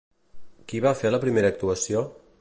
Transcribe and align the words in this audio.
Qui 0.71 0.81
va 0.85 0.95
fer 1.03 1.13
la 1.13 1.21
primera 1.27 1.55
actuació? 1.57 2.07